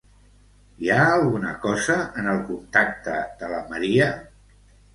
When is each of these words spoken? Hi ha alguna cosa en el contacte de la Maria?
Hi 0.85 0.89
ha 0.95 1.03
alguna 1.17 1.51
cosa 1.67 1.99
en 2.23 2.31
el 2.33 2.43
contacte 2.49 3.21
de 3.43 3.53
la 3.55 3.63
Maria? 3.71 4.13